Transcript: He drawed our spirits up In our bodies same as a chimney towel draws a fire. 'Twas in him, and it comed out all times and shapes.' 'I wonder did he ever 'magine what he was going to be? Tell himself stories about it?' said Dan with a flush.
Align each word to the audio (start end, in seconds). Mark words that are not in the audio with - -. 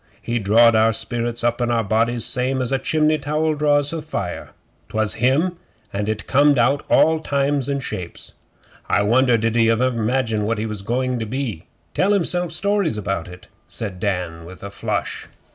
He 0.19 0.39
drawed 0.39 0.75
our 0.75 0.93
spirits 0.93 1.43
up 1.43 1.61
In 1.61 1.69
our 1.69 1.83
bodies 1.83 2.25
same 2.25 2.59
as 2.59 2.71
a 2.71 2.79
chimney 2.79 3.19
towel 3.19 3.53
draws 3.53 3.93
a 3.93 4.01
fire. 4.01 4.49
'Twas 4.89 5.13
in 5.17 5.21
him, 5.21 5.57
and 5.93 6.09
it 6.09 6.25
comed 6.25 6.57
out 6.57 6.83
all 6.89 7.19
times 7.19 7.69
and 7.69 7.83
shapes.' 7.83 8.33
'I 8.89 9.03
wonder 9.03 9.37
did 9.37 9.53
he 9.55 9.69
ever 9.69 9.91
'magine 9.91 10.43
what 10.45 10.57
he 10.57 10.65
was 10.65 10.81
going 10.81 11.19
to 11.19 11.27
be? 11.27 11.67
Tell 11.93 12.13
himself 12.13 12.51
stories 12.51 12.97
about 12.97 13.27
it?' 13.27 13.47
said 13.67 13.99
Dan 13.99 14.43
with 14.43 14.63
a 14.63 14.71
flush. 14.71 15.27